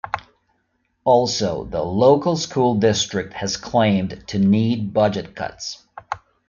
Also, 1.03 1.63
the 1.65 1.83
local 1.83 2.35
school 2.35 2.73
district 2.73 3.33
has 3.33 3.55
claimed 3.55 4.23
to 4.29 4.39
need 4.39 4.95
budget 4.95 5.35
cuts. 5.35 5.85